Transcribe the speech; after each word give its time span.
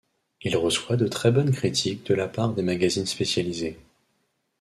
Il 0.41 0.57
reçoit 0.57 0.97
de 0.97 1.05
très 1.07 1.29
bonnes 1.31 1.51
critiques 1.51 2.07
de 2.07 2.15
la 2.15 2.27
part 2.27 2.55
des 2.55 2.63
magazines 2.63 3.05
spécialisés. 3.05 3.77